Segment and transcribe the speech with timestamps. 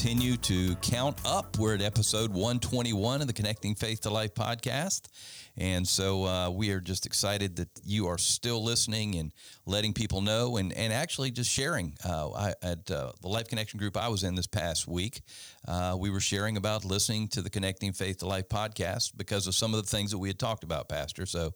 [0.00, 1.58] Continue to count up.
[1.58, 5.08] We're at episode 121 of the Connecting Faith to Life podcast.
[5.56, 9.32] And so uh, we are just excited that you are still listening and
[9.66, 11.96] letting people know and, and actually just sharing.
[12.08, 15.22] Uh, I, at uh, the Life Connection group I was in this past week,
[15.66, 19.56] uh, we were sharing about listening to the Connecting Faith to Life podcast because of
[19.56, 21.26] some of the things that we had talked about, Pastor.
[21.26, 21.54] So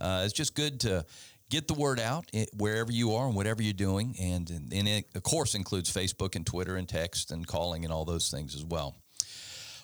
[0.00, 1.06] uh, it's just good to
[1.54, 2.24] get the word out
[2.56, 4.16] wherever you are and whatever you're doing.
[4.20, 8.04] And, and it, of course, includes Facebook and Twitter and text and calling and all
[8.04, 8.96] those things as well.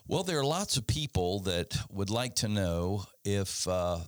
[0.09, 3.99] Well, there are lots of people that would like to know if, uh,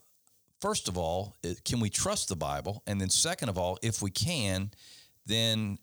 [0.61, 2.83] first of all, can we trust the Bible?
[2.89, 4.73] And then, second of all, if we can,
[5.27, 5.79] then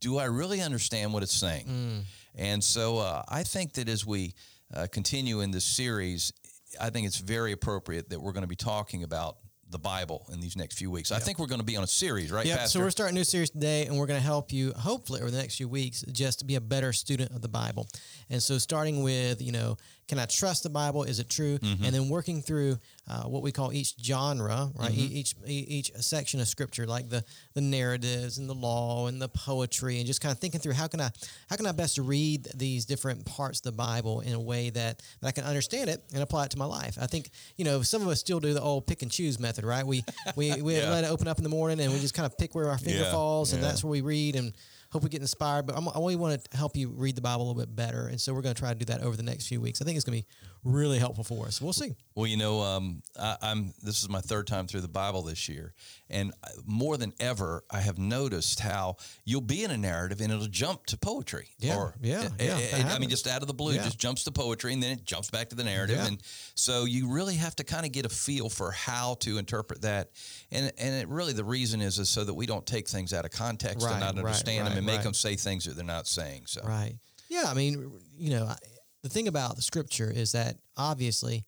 [0.00, 1.66] do I really understand what it's saying?
[1.66, 2.02] Mm.
[2.34, 4.34] And so uh, I think that as we
[4.74, 6.32] uh, continue in this series,
[6.80, 9.36] I think it's very appropriate that we're going to be talking about
[9.72, 11.10] the Bible in these next few weeks.
[11.10, 12.46] I think we're going to be on a series, right?
[12.46, 12.66] Yeah.
[12.66, 15.30] So we're starting a new series today, and we're going to help you, hopefully, over
[15.30, 17.88] the next few weeks, just to be a better student of the Bible.
[18.30, 19.78] And so, starting with, you know,
[20.08, 21.04] can I trust the Bible?
[21.04, 21.58] Is it true?
[21.58, 21.84] Mm-hmm.
[21.84, 24.90] And then working through uh, what we call each genre, right?
[24.90, 25.16] Mm-hmm.
[25.16, 29.98] Each each section of Scripture, like the the narratives and the law and the poetry,
[29.98, 31.10] and just kind of thinking through how can I
[31.48, 35.02] how can I best read these different parts of the Bible in a way that,
[35.20, 36.98] that I can understand it and apply it to my life.
[37.00, 39.64] I think you know some of us still do the old pick and choose method,
[39.64, 39.86] right?
[39.86, 40.04] We
[40.36, 40.90] we we yeah.
[40.90, 42.78] let it open up in the morning and we just kind of pick where our
[42.78, 43.12] finger yeah.
[43.12, 43.68] falls, and yeah.
[43.68, 44.52] that's where we read and
[44.92, 45.66] hope we get inspired.
[45.66, 48.20] But I'm, i want to help you read the Bible a little bit better, and
[48.20, 49.80] so we're going to try to do that over the next few weeks.
[49.80, 50.28] I think it's going to be
[50.64, 51.60] really helpful for us.
[51.60, 51.94] We'll see.
[52.14, 55.48] Well, you know, um, I, am This is my third time through the Bible this
[55.48, 55.72] year,
[56.08, 56.32] and
[56.64, 60.86] more than ever, I have noticed how you'll be in a narrative and it'll jump
[60.86, 61.48] to poetry.
[61.58, 62.58] Yeah, or, yeah, yeah.
[62.58, 63.82] It, I mean, just out of the blue, yeah.
[63.82, 66.06] just jumps to poetry, and then it jumps back to the narrative, yeah.
[66.06, 66.22] and
[66.54, 70.10] so you really have to kind of get a feel for how to interpret that,
[70.50, 73.24] and and it really the reason is is so that we don't take things out
[73.24, 75.76] of context right, and not understand right, them and right, make them say things that
[75.76, 76.42] they're not saying.
[76.46, 76.94] So right,
[77.28, 77.44] yeah.
[77.46, 78.54] I mean, you know
[79.02, 81.44] the thing about the scripture is that obviously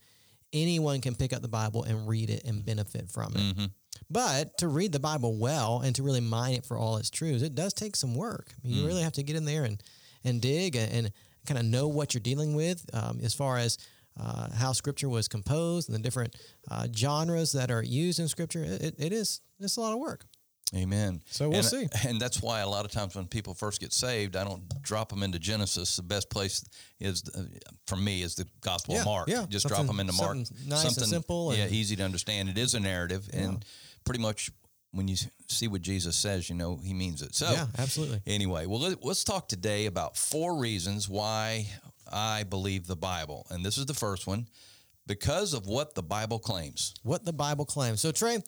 [0.52, 3.40] anyone can pick up the Bible and read it and benefit from it.
[3.40, 3.64] Mm-hmm.
[4.10, 7.42] But to read the Bible well and to really mine it for all its truths,
[7.42, 8.52] it does take some work.
[8.52, 8.80] I mean, mm.
[8.80, 9.82] You really have to get in there and,
[10.24, 11.12] and dig and, and
[11.46, 13.78] kind of know what you're dealing with um, as far as
[14.18, 16.36] uh, how Scripture was composed and the different
[16.70, 18.64] uh, genres that are used in Scripture.
[18.64, 20.24] It, it is it's a lot of work.
[20.74, 21.22] Amen.
[21.26, 21.86] So we'll and, see.
[22.06, 25.08] And that's why a lot of times when people first get saved, I don't drop
[25.08, 25.96] them into Genesis.
[25.96, 26.64] The best place
[26.98, 27.42] is, uh,
[27.86, 29.28] for me, is the Gospel yeah, of Mark.
[29.28, 30.36] Yeah, just drop them into Mark.
[30.36, 31.50] Something Nice something and simple.
[31.50, 32.48] And, yeah, easy to understand.
[32.48, 33.40] It is a narrative, yeah.
[33.40, 33.64] and
[34.04, 34.50] pretty much
[34.90, 35.16] when you
[35.48, 37.34] see what Jesus says, you know he means it.
[37.34, 38.20] So yeah, absolutely.
[38.26, 41.66] Anyway, well, let's talk today about four reasons why
[42.12, 44.46] I believe the Bible, and this is the first one
[45.06, 46.94] because of what the Bible claims.
[47.02, 48.00] What the Bible claims.
[48.00, 48.38] So Trey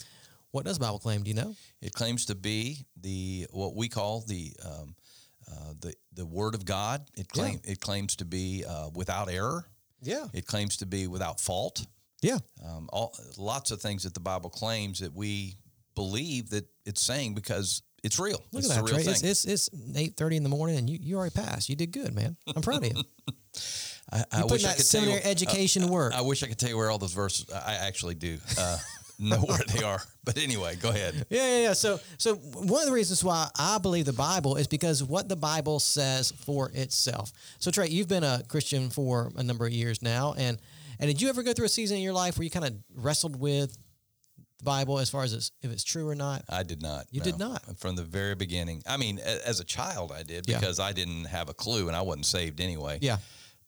[0.56, 1.22] what does Bible claim?
[1.22, 1.54] Do you know?
[1.82, 4.96] It claims to be the what we call the um,
[5.52, 7.06] uh, the the Word of God.
[7.14, 7.72] It claim yeah.
[7.72, 9.66] it claims to be uh, without error.
[10.00, 10.24] Yeah.
[10.32, 11.86] It claims to be without fault.
[12.22, 12.38] Yeah.
[12.66, 15.56] Um, all lots of things that the Bible claims that we
[15.94, 18.42] believe that it's saying because it's real.
[18.50, 19.02] Look it's at that, Trey.
[19.02, 21.68] It's, it's, it's eight thirty in the morning, and you, you already passed.
[21.68, 22.38] You did good, man.
[22.56, 23.02] I'm proud of you.
[24.10, 26.14] I, I wish I could seminary tell you, education uh, work.
[26.14, 27.50] I, I, wish I could tell you where all those verses.
[27.52, 28.38] I actually do.
[28.58, 28.78] Uh,
[29.18, 30.00] know where they are.
[30.26, 31.24] But anyway, go ahead.
[31.30, 31.72] Yeah, yeah, yeah.
[31.72, 35.36] So, so one of the reasons why I believe the Bible is because what the
[35.36, 37.32] Bible says for itself.
[37.60, 40.58] So, Trey, you've been a Christian for a number of years now, and
[40.98, 42.74] and did you ever go through a season in your life where you kind of
[42.96, 43.78] wrestled with
[44.58, 46.42] the Bible as far as it's, if it's true or not?
[46.48, 47.06] I did not.
[47.12, 47.24] You no.
[47.24, 48.82] did not from the very beginning.
[48.86, 50.86] I mean, as a child, I did because yeah.
[50.86, 52.98] I didn't have a clue and I wasn't saved anyway.
[53.00, 53.18] Yeah.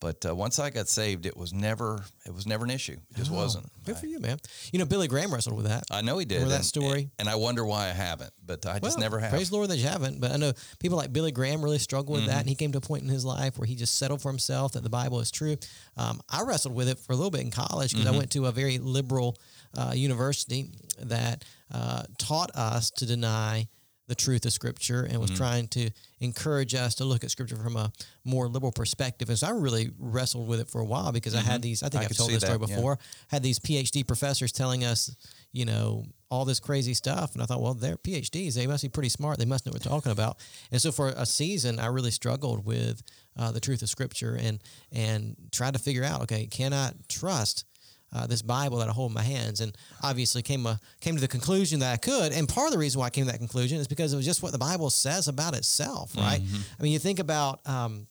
[0.01, 2.97] But uh, once I got saved, it was never it was never an issue.
[3.11, 3.67] It just oh, wasn't.
[3.85, 4.39] Good I, for you, man.
[4.73, 5.85] You know, Billy Graham wrestled with that.
[5.91, 6.37] I know he did.
[6.37, 7.11] Remember that story?
[7.19, 9.31] And I wonder why I haven't, but I just never have.
[9.31, 10.21] Praise the Lord that you haven't.
[10.21, 12.31] But I know people like Billy Graham really struggle with mm-hmm.
[12.31, 14.31] that, and he came to a point in his life where he just settled for
[14.31, 15.57] himself that the Bible is true.
[15.97, 18.15] Um, I wrestled with it for a little bit in college because mm-hmm.
[18.15, 19.37] I went to a very liberal
[19.77, 23.69] uh, university that uh, taught us to deny
[24.09, 25.21] the truth of Scripture and Mm-hmm.
[25.21, 25.91] was trying to
[26.21, 27.93] encourage us to look at Scripture from a
[28.25, 29.29] more liberal perspective.
[29.29, 31.89] And so I really wrestled with it for a while because I had these, I
[31.89, 32.05] think Mm-hmm.
[32.05, 32.77] I have told this story that, yeah.
[32.77, 35.15] before, had these PhD professors telling us,
[35.53, 37.35] you know, all this crazy stuff.
[37.35, 38.55] And I thought, well, they're PhDs.
[38.55, 39.39] They must be pretty smart.
[39.39, 40.39] They must know what they're talking about.
[40.73, 43.03] And so for a season, I really struggled with
[43.39, 44.63] uh, the truth of Scripture and,
[44.93, 47.65] and tried to figure out, okay, can I trust
[48.13, 51.21] uh, this Bible that I hold in my hands, and obviously came a, came to
[51.21, 52.33] the conclusion that I could.
[52.33, 54.25] And part of the reason why I came to that conclusion is because it was
[54.25, 56.41] just what the Bible says about itself, right?
[56.79, 58.07] I mean, you think about um,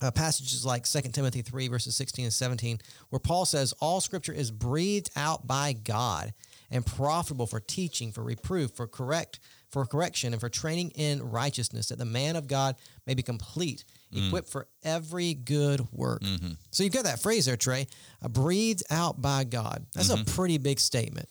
[0.00, 2.78] uh, passages like 2 Timothy 3, verses 16 and 17,
[3.10, 6.32] where Paul says, All scripture is breathed out by God
[6.70, 9.40] and profitable for teaching, for reproof, for correct,
[9.70, 12.76] for correction, and for training in righteousness, that the man of God
[13.06, 14.28] may be complete, Mm.
[14.28, 16.22] equipped for every good work.
[16.22, 16.52] Mm-hmm.
[16.70, 17.86] So you've got that phrase there, Trey,
[18.22, 19.86] breathed out by God.
[19.94, 20.34] That's a mm-hmm.
[20.34, 21.28] pretty big statement.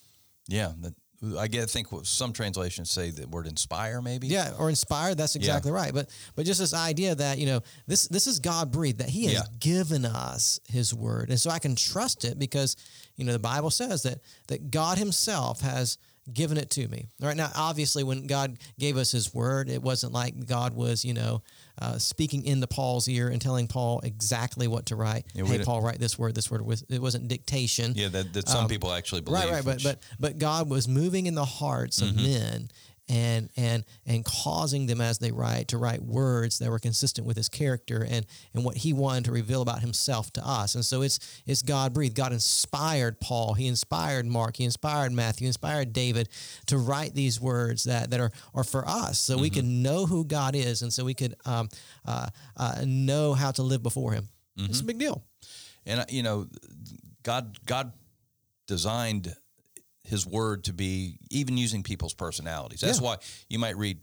[0.47, 0.93] Yeah, that,
[1.37, 1.63] I get.
[1.63, 4.27] I think some translations say the word inspire, maybe.
[4.27, 5.17] Yeah, or inspired.
[5.17, 5.93] That's exactly right.
[5.93, 9.25] But but just this idea that you know this this is God breathed that He
[9.25, 9.41] has Yeah.
[9.59, 12.75] given us His word, and so I can trust it because
[13.15, 15.97] you know the Bible says that that God Himself has
[16.31, 17.07] given it to me.
[17.21, 21.05] All right now, obviously, when God gave us His word, it wasn't like God was
[21.05, 21.41] you know
[21.81, 25.25] uh, speaking into Paul's ear and telling Paul exactly what to write.
[25.33, 26.35] Yeah, hey, Paul, write this word.
[26.35, 27.93] This word was it wasn't dictation.
[27.95, 29.43] Yeah, that, that some people actually believe.
[29.43, 32.23] Um, Right, right, but which- but but God was moving in the hearts of Mm-hmm.
[32.23, 32.69] men
[33.09, 37.35] and and and causing them as they write to write words that were consistent with
[37.35, 40.75] his character and and what he wanted to reveal about himself to us.
[40.75, 42.15] And so it's it's God breathed.
[42.15, 43.55] God inspired Paul.
[43.55, 44.55] He inspired Mark.
[44.55, 45.45] He inspired Matthew.
[45.45, 46.29] He inspired David
[46.67, 49.59] to write these words that that are are for us, so we Mm-hmm.
[49.59, 51.67] can know who God is, and so we could um,
[52.05, 54.29] uh, uh, know how to live before Him.
[54.55, 54.83] It's Mm-hmm.
[54.83, 55.23] a big deal.
[55.85, 56.47] And uh, you know,
[57.23, 57.91] God God
[58.65, 59.35] designed
[60.03, 62.81] His Word to be even using people's personalities.
[62.81, 63.03] That's Yeah.
[63.05, 63.17] why
[63.49, 63.99] you might read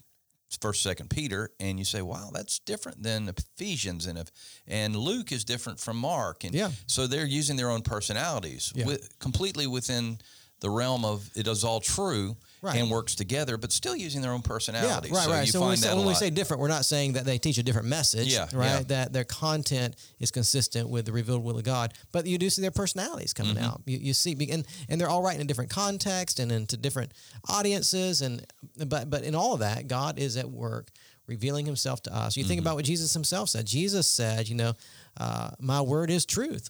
[0.60, 4.32] First, Second Peter, and you say, "Wow, that's different than Ephesians," and if
[4.66, 6.72] and Luke is different from Mark, and Yeah.
[6.88, 8.84] so they're using their own personalities, Yeah.
[8.86, 10.20] with, completely within
[10.60, 12.76] the realm of it is all true Right.
[12.76, 15.10] and works together, but still using their own personalities.
[15.10, 15.46] Yeah, right, so right.
[15.46, 17.24] You So when we, say, that a when we say different, we're not saying that
[17.24, 18.26] they teach a different message.
[18.30, 18.66] Yeah, right.
[18.66, 18.82] yeah.
[18.86, 22.60] That their content is consistent with the revealed will of God, but you do see
[22.60, 23.64] their personalities coming Mm-hmm.
[23.64, 23.80] out.
[23.86, 27.12] You, you see, and and they're all writing in different context and into different
[27.48, 28.44] audiences, and
[28.86, 30.90] but but in all of that, God is at work
[31.26, 32.36] revealing Himself to us.
[32.36, 32.48] You Mm-hmm.
[32.48, 33.64] think about what Jesus Himself said.
[33.66, 34.74] Jesus said, you know,
[35.16, 36.68] uh, my word is truth.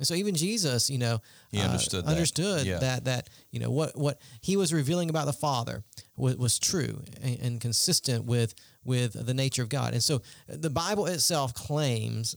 [0.00, 1.20] And so even Jesus, you know,
[1.52, 2.10] He uh, understood that.
[2.10, 2.78] understood Yeah.
[2.78, 5.84] that that you know what what he was revealing about the Father
[6.16, 9.92] was, was true and, and consistent with with the nature of God.
[9.92, 12.34] And so the Bible itself claims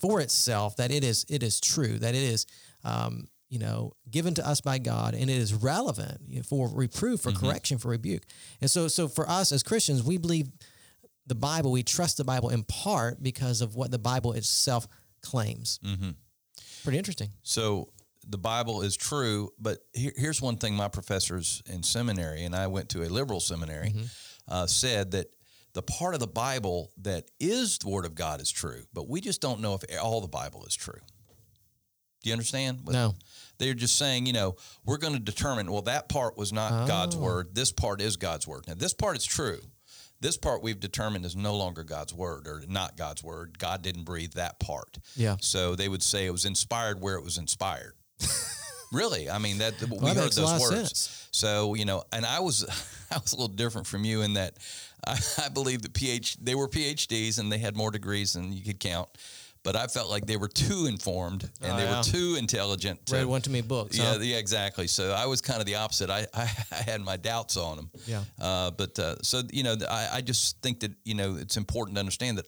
[0.00, 2.46] for itself that it is it is true that it is
[2.84, 6.68] um, you know given to us by God and it is relevant you know, for
[6.72, 8.22] reproof for correction for rebuke.
[8.60, 10.48] And so so for us as Christians, we believe
[11.26, 11.72] the Bible.
[11.72, 14.86] We trust the Bible in part because of what the Bible itself
[15.22, 15.80] claims.
[16.84, 17.30] Pretty interesting.
[17.42, 17.92] So
[18.26, 22.66] the Bible is true, but here, here's one thing my professors in seminary, and I
[22.66, 23.94] went to a liberal seminary,
[24.48, 25.28] uh, said that
[25.74, 29.20] the part of the Bible that is the Word of God is true, but we
[29.20, 31.00] just don't know if all the Bible is true.
[32.22, 32.80] Do you understand?
[32.84, 33.14] But No.
[33.58, 37.16] They're just saying, you know, we're going to determine, well, that part was not God's
[37.16, 37.20] Oh.
[37.20, 37.54] word.
[37.54, 38.64] This part is God's word.
[38.68, 39.60] Now, this part is true.
[40.20, 43.58] This part we've determined is no longer God's word or not God's word.
[43.58, 44.98] God didn't breathe that part.
[45.14, 45.36] Yeah.
[45.40, 47.92] So they would say it was inspired where it was inspired.
[48.92, 51.28] really, I mean that we Well, that heard those words.
[51.30, 52.64] So you know, and I was
[53.10, 54.54] I was a little different from you in that
[55.06, 58.62] I, I believe that PH they were PhDs and they had more degrees than you
[58.62, 59.08] could count.
[59.64, 61.98] But I felt like they were too informed and Oh, they yeah.
[61.98, 63.04] were too intelligent.
[63.06, 63.98] To, Read one too many books.
[63.98, 64.18] yeah, huh?
[64.20, 64.86] yeah, exactly.
[64.86, 66.10] So I was kind of the opposite.
[66.10, 67.90] I, I, I had my doubts on them.
[68.06, 68.22] Yeah.
[68.40, 71.96] Uh, but uh, so you know, I, I just think that you know it's important
[71.96, 72.46] to understand that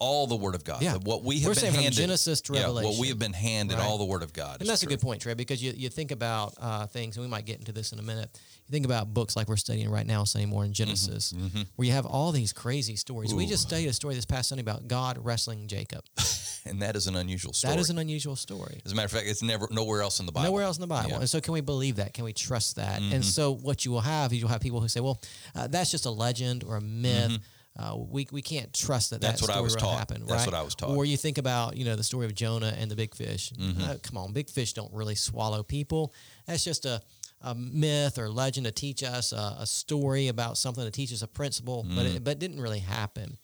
[0.00, 0.94] all the Word of God, Yeah.
[0.96, 3.86] what we have We're been handed, Genesis to yeah, what we have been handed, Right.
[3.86, 4.56] all the Word of God.
[4.60, 7.30] And that's a good point, Trey, because you, you think about uh, things, and we
[7.30, 8.30] might get into this in a minute.
[8.66, 11.62] You think about books like we're studying right now, Sunday morning Genesis, Mm-hmm.
[11.76, 13.32] where you have all these crazy stories.
[13.34, 16.02] We just studied a story this past Sunday about God wrestling Jacob.
[16.66, 17.74] and that is an unusual story.
[17.74, 18.80] That is an unusual story.
[18.86, 20.46] As a matter of fact, it's never nowhere else in the Bible.
[20.48, 21.08] Nowhere else in the Bible.
[21.08, 21.14] Yeah.
[21.16, 21.20] Mm-hmm.
[21.22, 22.14] And so, can we believe that?
[22.14, 23.00] Can we trust that?
[23.02, 25.20] And so, what you will have is you'll have people who say, well,
[25.54, 27.38] uh, that's just a legend or a myth.
[27.78, 29.26] Uh, we, we can't trust that Mm-hmm.
[29.30, 29.98] That's that what I was taught.
[29.98, 30.24] happened.
[30.26, 30.52] That's right?
[30.52, 30.90] what I was taught.
[30.90, 33.52] Or you think about you know the story of Jonah and the big fish.
[33.52, 33.82] Mm-hmm.
[33.82, 36.12] Uh, come on, big fish don't really swallow people.
[36.46, 37.00] That's just a,
[37.42, 41.22] a myth or legend to teach us a, a story about something to teach us
[41.22, 42.16] a principle, but Mm.
[42.16, 43.38] it, but it didn't really happen.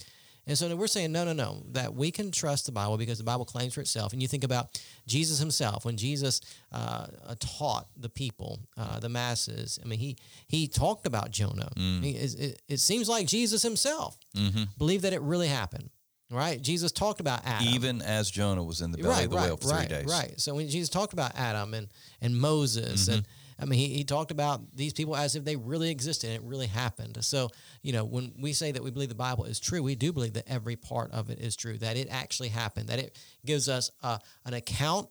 [0.49, 3.25] And so we're saying, no, no, no, that we can trust the Bible because the
[3.25, 4.13] Bible claims for itself.
[4.13, 7.07] And you think about Jesus himself, when Jesus uh,
[7.41, 11.71] taught the people, uh, the masses, I mean, he, he talked about Jonah.
[11.77, 12.03] Mm.
[12.05, 14.65] He, it, it, seems like Jesus himself Mm-hmm.
[14.79, 15.91] believed that it really happened.
[16.31, 19.37] Right, Jesus talked about Adam, Even as Jonah was in the belly right, of the
[19.37, 20.07] right, whale for right, three days.
[20.07, 20.41] Right.
[20.41, 21.87] So when Jesus talked about Adam and
[22.21, 23.19] and Moses Mm-hmm.
[23.19, 23.27] and
[23.59, 26.49] I mean he, he talked about these people as if they really existed and it
[26.49, 27.19] really happened.
[27.25, 27.51] So,
[27.83, 30.35] you know, when we say that we believe the Bible is true, we do believe
[30.35, 33.91] that every part of it is true, that it actually happened, that it gives us
[34.03, 35.09] uh, an account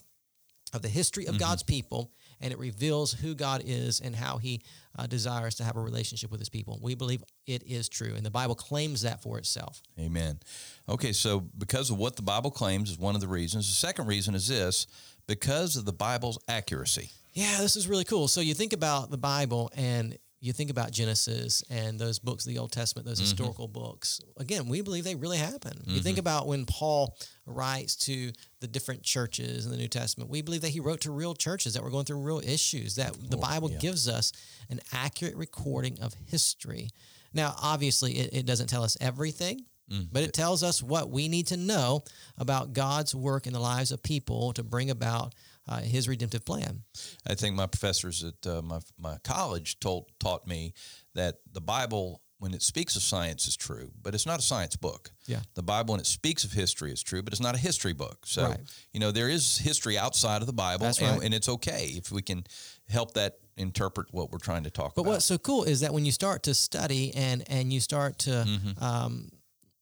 [0.74, 1.40] of the history of Mm-hmm.
[1.40, 2.12] God's people
[2.42, 4.62] and it reveals who God is and how he
[4.98, 6.80] uh, desires to have a relationship with his people.
[6.82, 9.82] We believe it is true and the Bible claims that for itself.
[10.00, 10.40] Amen.
[10.88, 13.68] Okay, so because of what the Bible claims is one of the reasons.
[13.68, 14.86] The second reason is this
[15.28, 17.10] because of the Bible's accuracy.
[17.36, 18.27] Yeah, this is really cool.
[18.27, 22.54] So you think about the Bible and you think about Genesis and those books of
[22.54, 23.25] the Old Testament, those mm-hmm.
[23.25, 24.22] historical books.
[24.38, 25.82] Again, we believe they really happened.
[25.86, 26.20] You think mm-hmm.
[26.20, 30.70] about when Paul writes to the different churches in the New Testament, we believe that
[30.70, 33.80] he wrote to real churches that were going through real issues, that the Bible yeah.
[33.80, 34.32] gives us
[34.70, 36.89] an accurate recording of history.
[37.34, 39.65] Now, obviously, it, it doesn't tell us everything.
[39.92, 40.08] Mm.
[40.12, 42.04] But it tells us what we need to know
[42.38, 45.36] about God's work in the lives of people to bring about
[45.68, 46.84] uh, His redemptive plan.
[47.28, 50.74] I think my professors at uh, my, my college told taught me
[51.14, 54.76] that the Bible, when it speaks of science, is true, but it's not a science
[54.76, 55.12] book.
[55.26, 55.40] Yeah.
[55.56, 58.26] The Bible, when it speaks of history, is true, but it's not a history book.
[58.26, 58.60] So, Right.
[58.94, 61.26] you know, there is history outside of the Bible, That's and, right.
[61.26, 62.46] and it's okay if we can
[62.90, 65.12] help that interpret what we're trying to talk But about.
[65.12, 68.30] what's so cool is that when you start to study and and you start to
[68.46, 68.84] Mm-hmm.
[68.84, 69.30] um,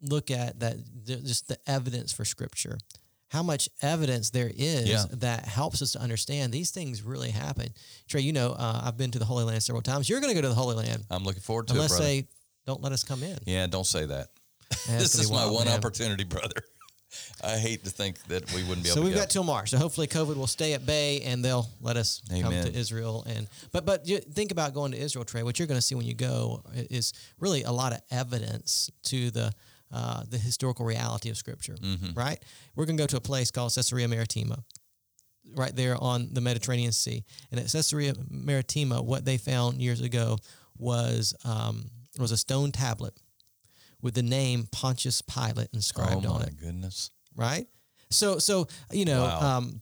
[0.01, 0.75] look at that,
[1.05, 2.77] just the evidence for Scripture,
[3.33, 5.05] how much evidence there is Yeah.
[5.13, 7.73] that helps us to understand these things really happen.
[8.07, 10.07] Trey, you know, uh, I've been to the Holy Land several times.
[10.07, 12.05] You're going to go to the Holy Land I'm looking forward to unless it, brother.
[12.05, 12.27] they
[12.67, 13.39] don't let us come in.
[13.47, 14.27] yeah, don't say that.
[14.87, 15.75] This is my one man.
[15.77, 16.61] opportunity, brother.
[17.43, 19.01] I hate to think that we wouldn't be able to.
[19.01, 19.19] So we've go.
[19.21, 19.71] got till March.
[19.71, 23.23] So hopefully COVID will stay at bay and they'll let us come to Israel.
[23.27, 25.41] And but but you think about going to Israel, Trey.
[25.43, 29.29] What you're going to see when you go is really a lot of evidence to
[29.31, 29.53] the
[29.93, 31.75] uh, the historical reality of Scripture.
[31.75, 32.19] Mm-hmm.
[32.19, 32.43] Right?
[32.75, 34.57] We're going to go to a place called Caesarea Maritima.
[35.55, 40.37] Right there on the Mediterranean Sea, and at Caesarea Maritima, what they found years ago
[40.77, 43.13] was um, was a stone tablet
[44.01, 47.11] with the name Pontius Pilate oh inscribed on my it goodness.
[47.35, 47.67] right?
[48.09, 49.57] So, so you know, Wow.
[49.57, 49.81] um,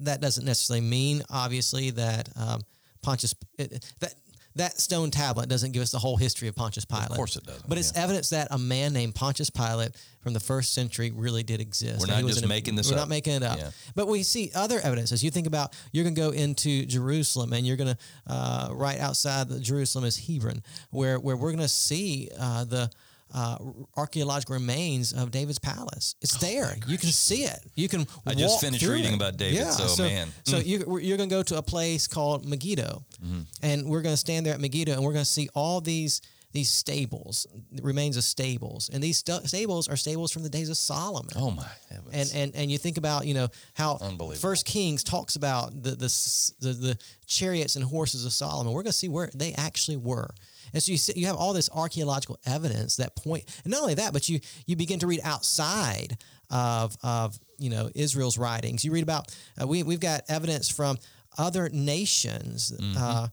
[0.00, 2.60] that doesn't necessarily mean, obviously, that um,
[3.00, 4.14] Pontius it, that
[4.56, 7.10] that stone tablet doesn't give us the whole history of Pontius Pilate.
[7.10, 10.40] Of course it doesn't, But it's evidence that a man named Pontius Pilate from the
[10.40, 12.00] first century really did exist.
[12.00, 12.92] We're not he was just an- making this up.
[12.92, 13.02] We're up.
[13.02, 13.58] not making it up.
[13.58, 13.70] Yeah.
[13.94, 15.24] But we see other evidences.
[15.24, 18.98] You think about you're going to go into Jerusalem, and you're going to uh, right
[19.00, 22.90] outside the Jerusalem is Hebron, where where we're going to see uh, the
[23.34, 23.58] uh,
[23.96, 26.14] archaeological remains of David's palace.
[26.22, 26.76] It's there.
[26.86, 27.58] You can see it.
[27.74, 28.06] You can.
[28.08, 29.16] Oh I just finished reading it.
[29.16, 30.28] about David, so, man.
[30.28, 30.48] Mm.
[30.48, 33.40] So you, we're- you're going to go to a place called Megiddo, Mm-hmm.
[33.62, 36.20] and we're going to stand there at Megiddo, and we're going to see all these
[36.52, 37.48] these stables,
[37.82, 41.32] remains of stables, and these sta- stables are stables from the days of Solomon.
[41.34, 42.12] Oh my heavens.
[42.12, 43.96] And, and and you think about you know how
[44.38, 46.06] First Kings talks about the, the
[46.60, 48.72] the the chariots and horses of Solomon.
[48.72, 50.30] We're going to see where they actually were.
[50.74, 53.94] And so you see, you have all this archaeological evidence that point, and not only
[53.94, 56.18] that, but you you begin to read outside
[56.50, 58.84] of of you know Israel's writings.
[58.84, 60.98] You read about uh, we we've got evidence from
[61.38, 63.28] other nations uh,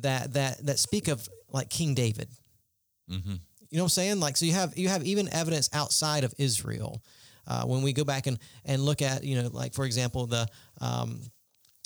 [0.00, 2.28] that that that speak of like King David.
[3.10, 3.34] Mm-hmm.
[3.70, 4.20] You know what I'm saying?
[4.20, 7.02] Like, so you have you have even evidence outside of Israel.
[7.46, 10.46] Uh, when we go back and, and look at, you know, like for example, the
[10.80, 11.20] um,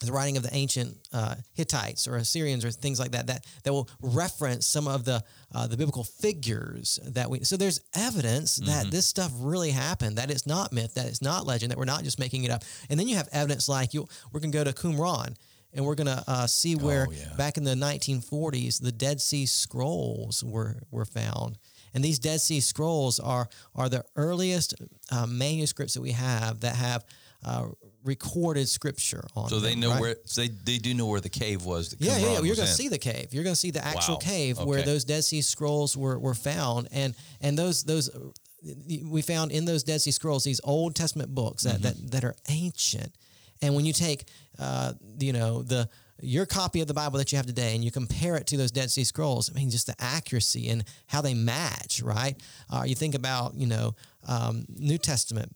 [0.02, 3.72] the writing of the ancient uh, Hittites or Assyrians or things like that, that that
[3.72, 5.22] will reference some of the
[5.54, 7.44] uh, the biblical figures that we.
[7.44, 8.66] So there's evidence Mm-hmm.
[8.66, 10.18] that this stuff really happened.
[10.18, 10.94] That it's not myth.
[10.94, 11.70] That it's not legend.
[11.72, 12.64] That we're not just making it up.
[12.90, 14.06] And then you have evidence like you.
[14.32, 15.36] We're gonna go to Qumran.
[15.76, 17.34] And we're gonna uh, see where Oh, yeah.
[17.36, 21.58] back in the 1940s the Dead Sea Scrolls were were found,
[21.92, 24.74] and these Dead Sea Scrolls are are the earliest
[25.10, 27.04] uh, manuscripts that we have that have
[27.44, 27.66] uh,
[28.04, 29.48] recorded scripture on.
[29.48, 30.00] so they know right?
[30.00, 31.90] where they they do know where the cave was.
[31.90, 32.40] That Yeah, yeah, yeah.
[32.42, 33.32] You're going to see the cave.
[33.32, 34.20] You're going to see the actual Wow.
[34.20, 38.10] cave where those Dead Sea Scrolls were, were found, and and those those
[38.86, 42.34] we found in those Dead Sea Scrolls these Old Testament books that that, that are
[42.48, 43.14] ancient.
[43.62, 44.24] And when you take,
[44.58, 45.88] uh, you know, the
[46.20, 48.70] your copy of the Bible that you have today, and you compare it to those
[48.70, 52.40] Dead Sea Scrolls, I mean, just the accuracy and how they match, right?
[52.70, 53.94] Uh, you think about, you know,
[54.28, 55.54] um, New Testament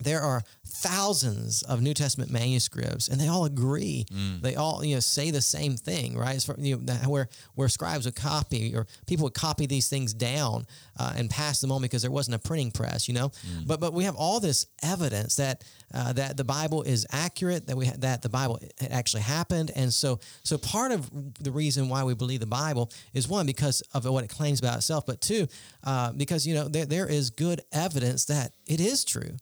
[0.00, 4.06] there are thousands of New Testament manuscripts, and they all agree.
[4.12, 4.42] Mm.
[4.42, 6.46] They all you know say the same thing, right?
[6.58, 10.66] You know, where where scribes would copy or people would copy these things down
[10.98, 13.28] uh, and pass them on because there wasn't a printing press, you know.
[13.28, 13.66] Mm.
[13.66, 17.76] But but we have all this evidence that uh, that the Bible is accurate, that
[17.76, 21.10] we ha- that the Bible actually happened, and so so part of
[21.42, 24.76] the reason why we believe the Bible is one because of what it claims about
[24.76, 25.48] itself, but two
[25.84, 29.36] uh, because you know there there is good evidence that it is true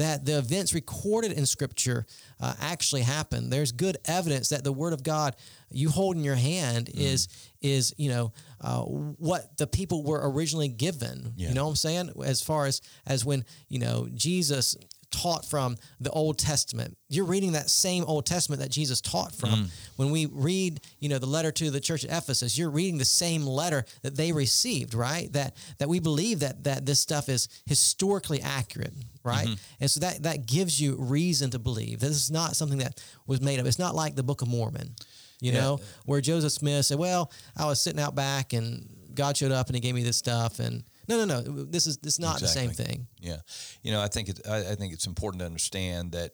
[0.00, 2.06] that the events recorded in Scripture
[2.40, 3.52] uh, actually happened.
[3.52, 5.36] There's good evidence that the Word of God
[5.70, 7.00] you hold in your hand Mm.
[7.00, 7.28] is
[7.60, 11.32] is you know uh, what the people were originally given.
[11.36, 11.48] Yeah.
[11.48, 12.10] You know what I'm saying?
[12.24, 14.76] As far as as when you know Jesus
[15.10, 16.96] taught from the Old Testament.
[17.08, 19.50] You're reading that same Old Testament that Jesus taught from.
[19.50, 19.68] Mm.
[19.96, 23.04] When we read, you know, the letter to the church at Ephesus, you're reading the
[23.04, 25.32] same letter that they received, right?
[25.32, 28.92] That that we believe that that this stuff is historically accurate,
[29.24, 29.46] right?
[29.46, 29.54] Mm-hmm.
[29.80, 32.00] And so that that gives you reason to believe.
[32.00, 33.66] This is not something that was made up.
[33.66, 34.94] It's not like the Book of Mormon,
[35.40, 35.60] you Yeah.
[35.60, 39.66] know, where Joseph Smith said, "Well, I was sitting out back and God showed up
[39.66, 40.84] and he gave me this stuff and
[41.16, 41.64] no, no, no.
[41.64, 43.06] This is this is not the same thing.
[43.18, 43.38] Yeah,
[43.82, 44.40] you know, I think it.
[44.48, 46.32] I, I think it's important to understand that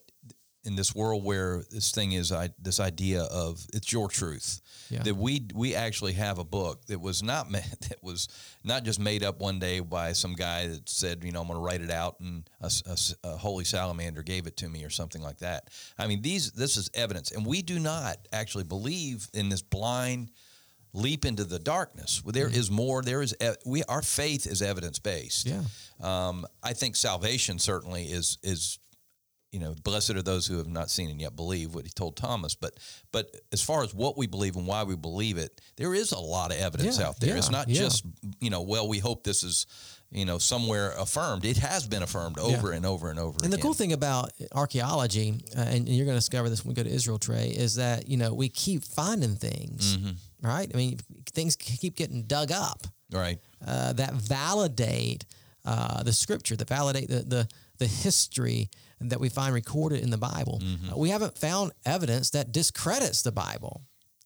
[0.67, 4.61] in this world where this thing is, I this idea of it's your truth.
[4.91, 5.03] Yeah.
[5.05, 8.29] That we we actually have a book that was not ma- that was
[8.65, 11.59] not just made up one day by some guy that said, you know, I'm going
[11.59, 15.39] to write it out, and a holy salamander gave it to me or something like
[15.39, 15.71] that.
[15.97, 20.33] I mean, these this is evidence, and we do not actually believe in this blind
[20.97, 22.23] leap into the darkness.
[22.25, 23.03] Well, There is more.
[23.03, 23.35] There is
[23.65, 25.47] we our faith is evidence based.
[25.47, 25.63] Yeah.
[26.01, 28.79] Um, I think salvation certainly is is
[29.53, 32.17] you know blessed are those who have not seen and yet believe what he told
[32.17, 32.55] Thomas.
[32.55, 32.75] But
[33.13, 36.19] but as far as what we believe and why we believe it, there is a
[36.19, 37.37] lot of evidence Yeah, out there.
[37.37, 37.83] it's not yeah.
[37.83, 38.05] just
[38.41, 39.67] you know well we hope this is
[40.11, 41.45] you know somewhere affirmed.
[41.45, 43.39] It has been affirmed over and over and over.
[43.43, 43.63] And the again.
[43.63, 46.95] cool thing about archaeology, uh, and you're going to discover this when we go to
[46.95, 50.11] Israel, Trey, is that you know we keep finding things, Mm-hmm.
[50.43, 50.71] Right?
[50.73, 50.99] I mean,
[51.33, 53.39] things keep getting dug up right?
[53.67, 55.25] uh, that validate
[55.65, 60.19] uh, the scripture, that validate the, the the history that we find recorded in the
[60.19, 60.61] Bible.
[60.63, 60.95] Mm-hmm.
[60.95, 63.83] Uh, we haven't found evidence that discredits the Bible.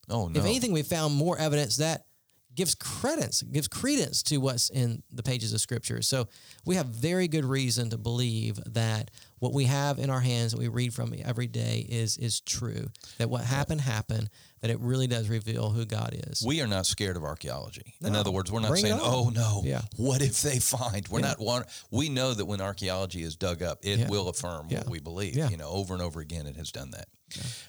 [0.09, 0.39] Oh no.
[0.39, 2.05] If anything, we found more evidence that
[2.55, 6.03] gives credence, gives credence to what's in the pages of Scripture.
[6.03, 6.29] So
[6.65, 10.59] we have very good reason to believe that what we have in our hands that
[10.59, 12.89] we read from every day is is true.
[13.19, 14.29] That what happened happened.
[14.61, 16.43] That it really does reveal who God is.
[16.45, 17.95] we are not scared of archaeology.
[18.03, 19.81] In other words, we're not Bring saying, "Oh no, Yeah.
[19.97, 21.29] what if they find?" We're Yeah.
[21.29, 21.65] not one.
[21.91, 24.09] We know that when archaeology is dug up, it Yeah.
[24.11, 25.35] will affirm what we believe.
[25.37, 27.09] You know, over and over again, it has done that.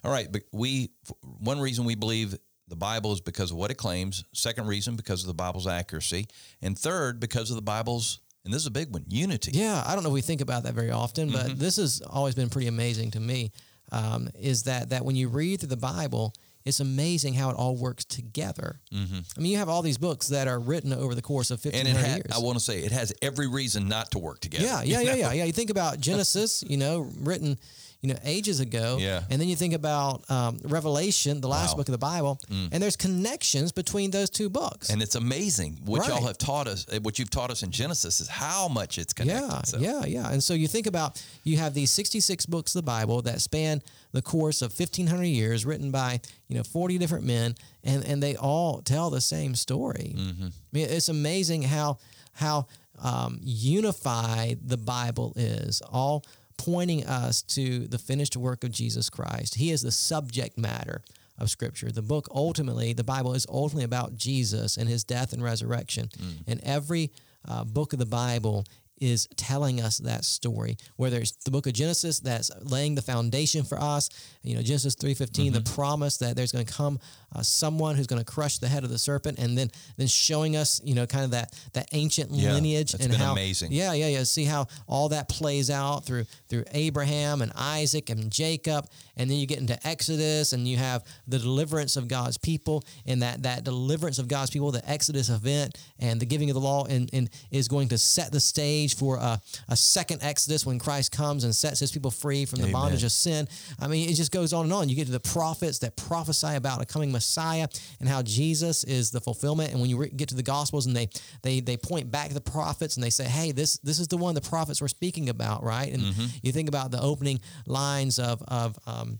[0.03, 0.89] All right, but we
[1.21, 2.37] one reason we believe
[2.71, 4.23] the Bible is because of what it claims.
[4.33, 6.25] Second reason because of the Bible's accuracy,
[6.63, 9.51] and third because of the Bible's and this is a big one unity.
[9.53, 11.59] Yeah, I don't know if we think about that very often, but Mm-hmm.
[11.59, 13.51] this has always been pretty amazing to me.
[13.91, 17.75] Um, is that that when you read through the Bible, it's amazing how it all
[17.75, 18.79] works together.
[18.93, 19.19] Mm-hmm.
[19.37, 21.85] I mean, you have all these books that are written over the course of fifteen
[21.85, 22.31] And it ha- years.
[22.33, 24.63] I want to say it has every reason not to work together.
[24.65, 25.43] yeah, yeah, yeah, yeah, yeah.
[25.43, 27.57] You think about Genesis, you know, written,
[28.01, 28.97] you know, ages ago.
[28.99, 29.21] Yeah.
[29.29, 31.73] And then you think about um, Revelation, the last Wow.
[31.73, 31.77] Mm.
[31.77, 34.89] book of the Bible, and there's connections between those two books.
[34.89, 36.85] And it's amazing what y'all have taught us.
[36.91, 39.47] eh, What you've taught us in Genesis is how much it's connected.
[39.47, 40.31] Yeah, So- yeah, yeah.
[40.31, 43.81] And so you think about you have these 66 books of the Bible that span
[44.13, 48.35] the course of 1500 years written by, you know, 40 different men and and they
[48.35, 50.15] all tell the same story.
[50.17, 50.45] Mm-hmm.
[50.47, 51.97] I mean, it's amazing how
[52.33, 52.65] how
[52.99, 56.23] um, unified the Bible is, all
[56.65, 59.55] pointing us to the finished work of Jesus Christ.
[59.55, 61.01] He is the subject matter
[61.37, 61.91] of Scripture.
[61.91, 66.09] The book ultimately, the Bible is ultimately about Jesus and his death and resurrection.
[66.47, 67.11] And every
[67.47, 68.65] uh, book of the Bible
[69.01, 70.77] is telling us that story.
[70.95, 74.09] Whether it's the book of Genesis that's laying the foundation for us,
[74.43, 76.99] you know, Genesis 3:15, the promise that there's going to come
[77.33, 80.55] uh, someone who's going to crush the head of the serpent, and then then showing
[80.55, 83.71] us, you know, kind of that that ancient Yeah, lineage and been how amazing.
[83.71, 84.23] yeah, yeah, yeah.
[84.23, 88.87] See how all that plays out through through Abraham and Isaac and Jacob,
[89.17, 93.21] and then you get into Exodus, and you have the deliverance of God's people, and
[93.21, 96.85] that that deliverance of God's people, the Exodus event, and the giving of the law,
[96.85, 101.11] and, and is going to set the stage for a, a second Exodus when Christ
[101.11, 102.73] comes and sets His people free from the Amen.
[102.73, 103.47] bondage of sin.
[103.79, 104.89] I mean, it just goes on and on.
[104.89, 107.67] You get to the prophets that prophesy about a coming Messiah
[107.99, 109.71] and how Jesus is the fulfillment.
[109.71, 111.09] And when you re- get to the Gospels and they
[111.41, 114.17] they they point back to the prophets and they say, "Hey, this this is the
[114.17, 115.91] one the prophets were speaking about," right?
[115.91, 116.01] And
[116.41, 119.19] you think about the opening lines of of um,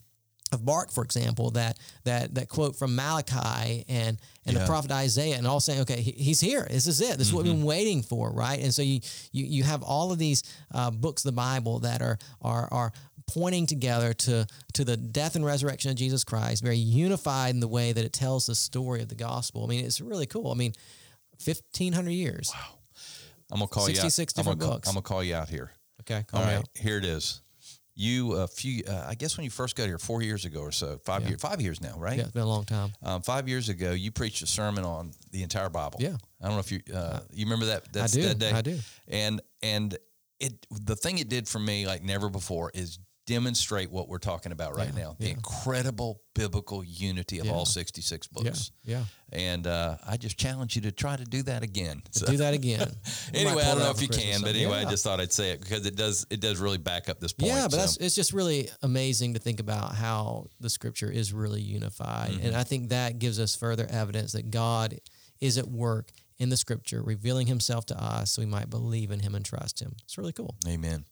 [0.52, 4.60] of Mark, for example, that that that quote from Malachi and and Yeah.
[4.60, 6.68] the prophet Isaiah, and all saying, okay, he, he's here.
[6.70, 7.18] This is it.
[7.18, 8.60] This is what we've been waiting for, right?
[8.60, 9.00] And so you
[9.32, 12.92] you you have all of these uh, books, of the Bible, that are are are
[13.28, 17.68] pointing together to to the death and resurrection of Jesus Christ, very unified in the
[17.68, 19.64] way that it tells the story of the gospel.
[19.64, 20.52] I mean, it's really cool.
[20.52, 20.74] I mean,
[21.40, 22.52] fifteen hundred years.
[22.54, 22.76] Wow.
[23.54, 24.12] I'm gonna call you out.
[24.12, 24.88] 66 I'm gonna, call, books.
[24.88, 25.72] I'm gonna call you out here.
[26.02, 26.66] Okay, All right, out.
[26.76, 27.42] here it is.
[28.02, 30.72] You a few, uh, I guess when you first got here, four years ago or
[30.72, 31.30] so, five Yeah.
[31.30, 32.18] years, five years now, right?
[32.18, 32.92] Yeah, it's been a long time.
[33.04, 36.00] Um, five years ago, you preached a sermon on the entire Bible.
[36.02, 36.18] Yeah.
[36.42, 37.94] I don't know if you uh, you remember that.
[37.94, 38.52] That's do, That day.
[38.52, 38.80] I do.
[39.08, 39.98] And and
[40.40, 44.52] it the thing it did for me like never before is demonstrate what we're talking
[44.52, 45.34] about right Yeah, now the yeah.
[45.34, 47.52] incredible biblical unity of Yeah.
[47.54, 51.62] all 66 books Yeah, and uh, i just challenge you to try to do that
[51.64, 52.92] again So- do that again.
[53.34, 55.52] Anyway i don't know if you Christmas can but anyway i just thought i'd say
[55.52, 57.78] it because it does it does really back up this point Yeah, but so.
[57.78, 62.32] that's it's just really amazing to think about how the scripture is really unified.
[62.32, 62.48] Mm-hmm.
[62.48, 65.00] And I think that gives us further evidence that God
[65.40, 69.20] is at work in the scripture, revealing himself to us so we might believe in
[69.20, 69.96] him and trust him.
[70.04, 70.56] It's really cool.
[70.68, 71.06] Amen.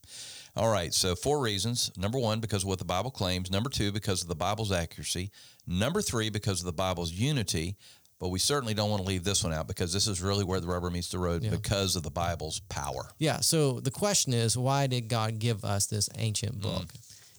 [0.56, 0.94] All right.
[0.94, 1.92] So, four reasons.
[1.98, 3.50] Number one, because of what the Bible claims.
[3.52, 5.32] Number two, because of the Bible's accuracy.
[5.68, 7.76] Number three, because of the Bible's unity.
[8.20, 10.60] But we certainly don't want to leave this one out because this is really where
[10.60, 11.52] the rubber meets the road Yeah.
[11.52, 13.10] because of the Bible's power.
[13.18, 16.90] Yeah, so the question is why did God give us this ancient Mm.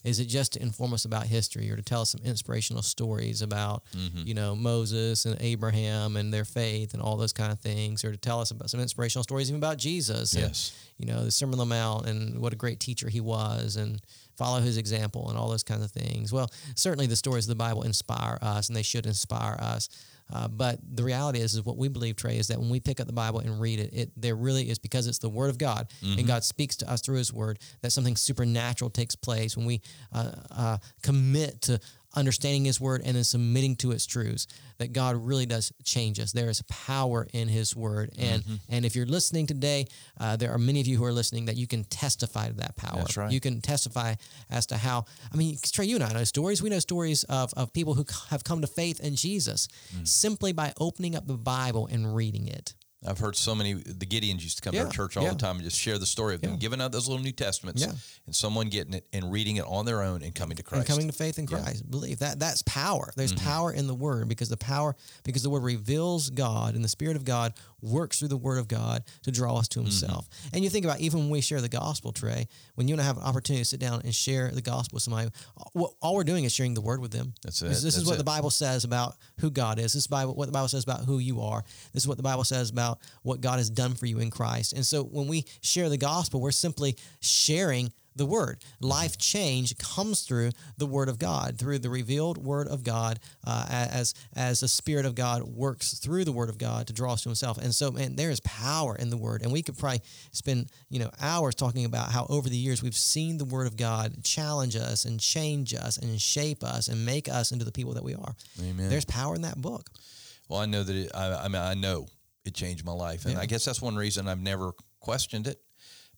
[0.02, 3.42] Is it just to inform us about history or to tell us some inspirational stories
[3.42, 4.26] about, Mm-hmm.
[4.26, 8.12] you know, Moses and Abraham and their faith and all those kind of things, or
[8.12, 10.72] to tell us about some inspirational stories even about Jesus and, Yes.
[10.98, 14.00] you know, the Sermon on the Mount and what a great teacher he was and
[14.36, 16.32] follow his example and all those kinds of things?
[16.32, 19.88] Well, certainly the stories of the Bible inspire us and they should inspire us.
[20.32, 23.00] Uh, but the reality is, is what we believe, Trey, is that when we pick
[23.00, 25.58] up the Bible and read it, it there really is because it's the Word of
[25.58, 29.66] God and God speaks to us through His Word that something supernatural takes place when
[29.66, 29.80] we
[30.12, 31.80] uh, uh, commit to
[32.14, 34.46] understanding His Word and then submitting to its truths.
[34.78, 36.32] That God really does change us.
[36.32, 39.86] There is power in His Word, and and if you're listening today,
[40.18, 42.76] uh, there are many of you who are listening that you can testify to that
[42.76, 42.96] power.
[43.00, 43.30] That's right.
[43.30, 44.14] You can testify
[44.48, 45.04] as to how.
[45.32, 46.62] I mean, Trey, you and I know stories.
[46.62, 50.06] We know stories of of people who have come to faith in Jesus Mm.
[50.08, 52.74] simply by opening up the Bible and reading it.
[53.06, 55.30] I've heard so many, the Gideons used to come to our church all yeah.
[55.30, 56.56] the time and just share the story of them Yeah.
[56.58, 57.92] giving out those little New Testaments Yeah.
[58.26, 60.80] and someone getting it and reading it on their own and coming to Christ.
[60.80, 61.90] and coming to faith in Christ.
[61.90, 63.10] Believe that that's power.
[63.16, 63.48] There's mm-hmm.
[63.48, 67.16] power in the word because the power because the word reveals God and the spirit
[67.16, 69.86] of God works through the word of God to draw us to mm-hmm.
[69.86, 70.28] himself.
[70.52, 73.04] And you think about even when we share the gospel, Trey, when you and I
[73.04, 75.28] have an opportunity to sit down and share the gospel with somebody,
[75.74, 77.34] all, all we're doing is sharing the word with them.
[77.42, 77.84] That's This, it.
[77.84, 78.18] this is That's what it.
[78.18, 79.92] the Bible says about who God is.
[79.92, 81.62] This is Bible what the Bible says about who you are.
[81.92, 84.72] This is what the Bible says about what God has done for you in Christ.
[84.72, 88.62] And so when we share the gospel, we're simply sharing the word.
[88.80, 93.66] Life change comes through the word of God, through the revealed word of God, uh,
[93.68, 97.22] as as the Spirit of God works through the word of God to draw us
[97.22, 97.58] to Himself.
[97.58, 101.00] And so, man, there is power in the word, and we could probably spend you
[101.00, 104.76] know hours talking about how over the years we've seen the word of God challenge
[104.76, 108.14] us and change us and shape us and make us into the people that we
[108.14, 108.34] are.
[108.60, 108.88] Amen.
[108.90, 109.90] There's power in that book.
[110.48, 112.06] Well, I know that it, I, I mean, I know
[112.44, 113.24] it changed my life.
[113.24, 113.40] And Yeah.
[113.40, 115.60] I guess that's one reason I've never questioned it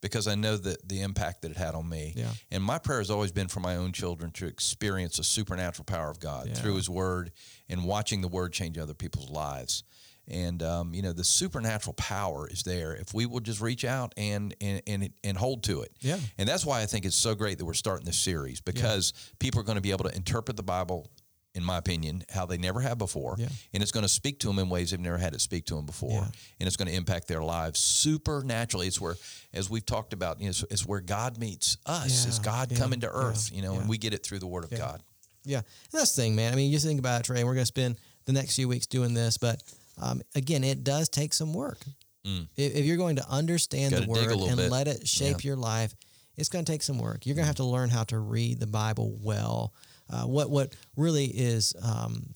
[0.02, 2.12] because I know that the impact that it had on me.
[2.14, 2.26] Yeah.
[2.50, 6.10] And my prayer has always been for my own children to experience the supernatural power
[6.10, 6.54] of God Yeah.
[6.54, 7.30] through His Word
[7.70, 9.84] and watching the Word change other people's lives.
[10.28, 14.12] And um, you know the supernatural power is there if we will just reach out
[14.16, 15.92] and and and, and hold to it.
[16.00, 16.18] Yeah.
[16.38, 19.60] And that's why I think it's so great that we're starting this series because people
[19.60, 21.10] are going to be able to interpret the Bible,
[21.54, 23.48] in my opinion, how they never have before, Yeah.
[23.74, 25.74] and it's going to speak to them in ways they've never had it speak to
[25.74, 26.28] them before, Yeah.
[26.60, 28.86] and it's going to impact their lives supernaturally.
[28.86, 29.16] It's where,
[29.52, 32.26] as we've talked about, you know, it's, it's where God meets us.
[32.26, 33.80] It's God yeah, coming to yeah, earth, you know, yeah.
[33.80, 35.02] and we get it through the Word of God.
[35.44, 36.52] Yeah, and that's the thing, man.
[36.52, 37.40] I mean, you think about it, Trey.
[37.40, 39.62] And we're going to spend the next few weeks doing this, but
[40.00, 41.78] um, again, it does take some work.
[42.26, 42.48] Mm.
[42.56, 44.70] If, if you're going to understand the word and bit.
[44.70, 45.94] let it shape your life,
[46.36, 47.26] it's going to take some work.
[47.26, 49.74] You're going to have to learn how to read the Bible well.
[50.12, 52.34] Uh, what what really is, um,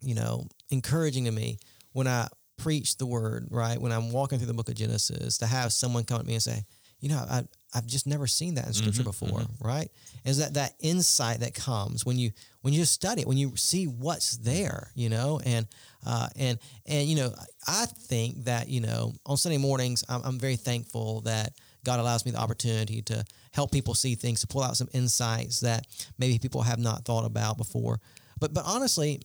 [0.00, 1.58] you know, encouraging to me
[1.92, 3.80] when I preach the word, right?
[3.80, 6.42] When I'm walking through the book of Genesis, to have someone come at me and
[6.42, 6.64] say,
[7.00, 7.42] you know, I,
[7.74, 9.88] I've just never seen that in scripture before, right?
[10.24, 13.86] Is that that insight that comes when you when you study it, when you see
[13.86, 15.66] what's there, you know, and
[16.04, 17.32] uh, and and you know,
[17.66, 21.52] I think that you know, on Sunday mornings, I'm, I'm very thankful that
[21.84, 25.60] God allows me the opportunity to help people see things, to pull out some insights
[25.60, 25.86] that
[26.18, 28.00] maybe people have not thought about before.
[28.40, 29.20] But but honestly,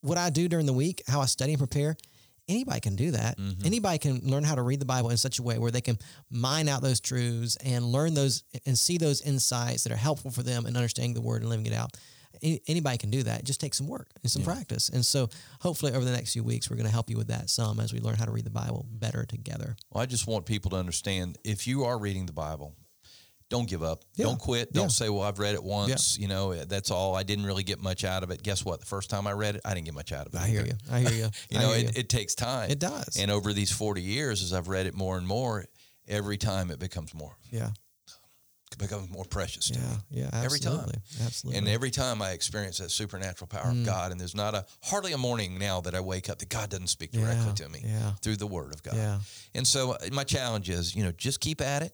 [0.00, 1.96] what I do during the week, how I study and prepare,
[2.48, 3.38] anybody can do that.
[3.38, 3.66] Mm-hmm.
[3.66, 5.98] Anybody can learn how to read the Bible in such a way where they can
[6.30, 10.42] mine out those truths and learn those and see those insights that are helpful for
[10.42, 11.96] them in understanding the word and living it out.
[12.68, 13.40] anybody can do that.
[13.40, 14.52] It just takes some work and some yeah.
[14.52, 14.88] practice.
[14.88, 15.28] And so
[15.60, 17.92] hopefully over the next few weeks, we're going to help you with that some as
[17.92, 19.76] we learn how to read the Bible better together.
[19.90, 22.74] Well, I just want people to understand if you are reading the Bible,
[23.54, 24.02] don't give up.
[24.16, 24.26] Yeah.
[24.26, 24.72] Don't quit.
[24.72, 24.88] Don't yeah.
[24.88, 26.18] say, well, I've read it once.
[26.18, 26.22] Yeah.
[26.22, 27.14] You know, that's all.
[27.14, 28.42] I didn't really get much out of it.
[28.42, 28.80] Guess what?
[28.80, 30.40] The first time I read it, I didn't get much out of it.
[30.40, 30.72] I hear you.
[30.90, 31.28] I hear you.
[31.50, 32.68] you know, it, it, takes time.
[32.68, 33.16] It does.
[33.16, 35.66] And over these 40 years, as I've read it more and more,
[36.08, 37.36] every time it becomes more.
[37.52, 37.70] Yeah.
[38.72, 39.96] It becomes more precious to yeah, me.
[40.10, 40.44] Yeah, absolutely.
[40.46, 41.02] Every time.
[41.26, 41.58] Absolutely.
[41.58, 43.82] And every time I experience that supernatural power mm.
[43.82, 46.48] of God, and there's not a hardly a morning now that I wake up that
[46.48, 47.84] God doesn't speak directly to me
[48.20, 48.96] through the Word of God.
[48.96, 49.18] Yeah.
[49.54, 51.92] And so uh, my challenge is, you know, just keep at it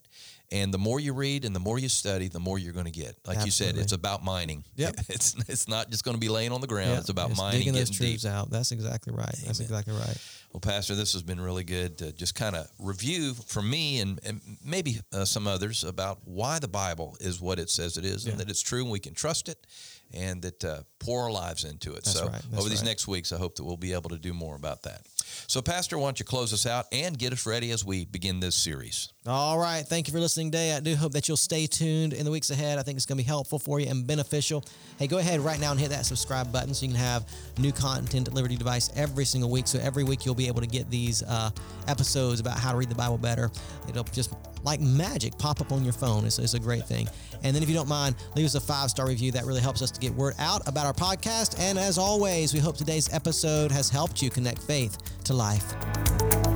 [0.52, 2.90] and the more you read and the more you study, the more you're going to
[2.90, 3.16] get.
[3.24, 3.46] Like Absolutely.
[3.46, 4.64] you said, it's about mining.
[4.74, 6.90] Yeah, It's it's not just going to be laying on the ground.
[6.90, 7.00] Yep.
[7.00, 8.30] It's about mining, digging those truths deep.
[8.30, 8.50] out.
[8.50, 9.32] That's exactly right.
[9.34, 9.46] Amen.
[9.46, 10.16] That's exactly right.
[10.52, 14.18] Well, Pastor, this has been really good to just kind of review for me and,
[14.24, 18.24] and maybe uh, some others about why the Bible is what it says it is,
[18.24, 18.32] yeah.
[18.32, 19.64] and that it's true and we can trust it,
[20.12, 22.04] and that uh, pour our lives into it.
[22.04, 22.42] That's so right.
[22.56, 22.88] over these right.
[22.88, 25.02] next weeks, I hope that we'll be able to do more about that.
[25.46, 28.40] So, Pastor, why don't you close us out and get us ready as we begin
[28.40, 29.12] this series?
[29.26, 29.84] All right.
[29.84, 30.74] Thank you for listening today.
[30.74, 32.78] I do hope that you'll stay tuned in the weeks ahead.
[32.78, 34.64] I think it's going to be helpful for you and beneficial.
[34.98, 37.70] Hey, go ahead right now and hit that subscribe button so you can have new
[37.70, 39.66] content at Liberty device every single week.
[39.66, 41.50] So every week you'll be able to get these uh,
[41.86, 43.50] episodes about how to read the Bible better.
[43.88, 46.24] It'll just like magic pop up on your phone.
[46.24, 47.08] It's, it's a great thing.
[47.42, 49.32] And then if you don't mind, leave us a five star review.
[49.32, 51.58] That really helps us to get word out about our podcast.
[51.58, 54.98] And as always, we hope today's episode has helped you connect faith
[55.30, 56.49] to life.